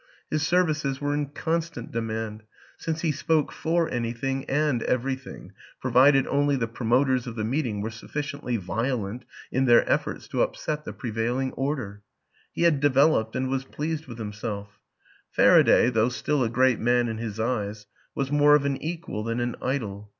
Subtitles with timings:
[0.31, 2.41] His services were in constant demand,
[2.75, 7.91] since he spoke for anything and everything provided only the promoters of the meeting were
[7.91, 12.01] sufficiently violent in their efforts to upset the prevailing or der.
[12.51, 14.79] He had developed and was pleased with himself;
[15.29, 19.39] Faraday, though still a great man in his eyes, was more of an equal than
[19.39, 20.09] an idol.